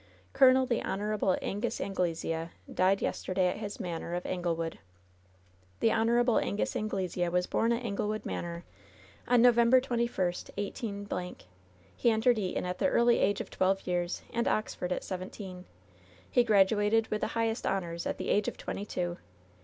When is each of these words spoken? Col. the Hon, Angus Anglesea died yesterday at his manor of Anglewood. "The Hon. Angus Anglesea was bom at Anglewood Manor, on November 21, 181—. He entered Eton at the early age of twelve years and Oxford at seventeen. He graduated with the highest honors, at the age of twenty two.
Col. 0.33 0.65
the 0.65 0.79
Hon, 0.81 1.35
Angus 1.43 1.79
Anglesea 1.79 2.49
died 2.73 3.03
yesterday 3.03 3.49
at 3.49 3.57
his 3.57 3.79
manor 3.79 4.15
of 4.15 4.25
Anglewood. 4.25 4.79
"The 5.79 5.91
Hon. 5.91 6.39
Angus 6.39 6.75
Anglesea 6.75 7.29
was 7.29 7.45
bom 7.45 7.71
at 7.71 7.83
Anglewood 7.85 8.25
Manor, 8.25 8.65
on 9.27 9.43
November 9.43 9.79
21, 9.79 10.09
181—. 10.25 11.35
He 11.95 12.09
entered 12.09 12.39
Eton 12.39 12.65
at 12.65 12.79
the 12.79 12.87
early 12.87 13.19
age 13.19 13.41
of 13.41 13.51
twelve 13.51 13.85
years 13.85 14.23
and 14.33 14.47
Oxford 14.47 14.91
at 14.91 15.03
seventeen. 15.03 15.65
He 16.31 16.43
graduated 16.43 17.09
with 17.09 17.21
the 17.21 17.27
highest 17.37 17.67
honors, 17.67 18.07
at 18.07 18.17
the 18.17 18.29
age 18.29 18.47
of 18.47 18.57
twenty 18.57 18.85
two. 18.87 19.19